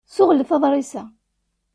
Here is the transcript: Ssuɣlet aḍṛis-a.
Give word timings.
Ssuɣlet 0.09 0.49
aḍṛis-a. 0.55 1.03